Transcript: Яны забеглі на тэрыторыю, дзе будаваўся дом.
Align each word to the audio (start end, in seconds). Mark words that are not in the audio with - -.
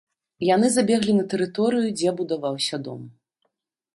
Яны 0.47 0.67
забеглі 0.77 1.13
на 1.17 1.25
тэрыторыю, 1.33 1.87
дзе 1.99 2.15
будаваўся 2.21 2.75
дом. 2.87 3.01